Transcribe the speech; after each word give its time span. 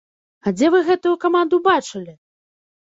А 0.45 0.53
дзе 0.57 0.71
вы 0.77 0.81
гэтую 0.89 1.13
каманду 1.27 1.63
бачылі! 1.71 2.19